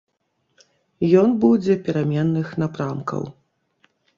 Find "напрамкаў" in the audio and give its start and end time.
2.65-3.21